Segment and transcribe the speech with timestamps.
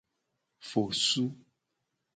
[0.69, 1.25] Fosu.